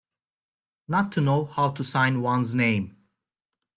Not 0.87 1.11
to 1.11 1.21
know 1.21 1.45
how 1.45 1.69
to 1.69 1.83
sign 1.83 2.23
one's 2.23 2.55
name. 2.55 2.97